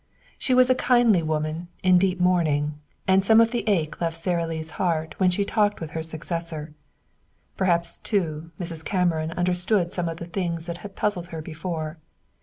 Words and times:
She 0.39 0.55
was 0.55 0.67
a 0.71 0.81
kindly 0.81 1.21
woman, 1.21 1.67
in 1.83 1.99
deep 1.99 2.19
mourning; 2.19 2.73
and 3.07 3.23
some 3.23 3.39
of 3.39 3.51
the 3.51 3.63
ache 3.69 4.01
left 4.01 4.17
Sara 4.17 4.47
Lee's 4.47 4.71
heart 4.81 5.13
when 5.19 5.29
she 5.29 5.43
had 5.43 5.49
talked 5.49 5.79
with 5.79 5.91
her 5.91 6.01
successor. 6.01 6.73
Perhaps, 7.55 7.99
too, 7.99 8.49
Mrs. 8.59 8.83
Cameron 8.83 9.29
understood 9.33 9.93
some 9.93 10.09
of 10.09 10.17
the 10.17 10.25
things 10.25 10.65
that 10.65 10.79
had 10.79 10.95
puzzled 10.95 11.27
her 11.27 11.43
before. 11.43 11.99